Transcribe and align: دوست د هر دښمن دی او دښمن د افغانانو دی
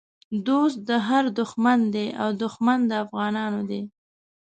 دوست 0.45 0.77
د 0.89 0.91
هر 1.07 1.23
دښمن 1.39 1.79
دی 1.93 2.07
او 2.21 2.29
دښمن 2.41 2.79
د 2.89 2.91
افغانانو 3.05 3.61
دی 3.69 3.81